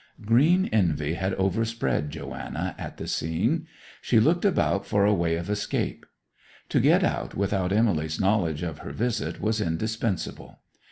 [0.25, 3.67] Green envy had overspread Joanna at the scene.
[4.01, 6.07] She looked about for a way of escape.
[6.69, 10.57] To get out without Emily's knowledge of her visit was indispensable.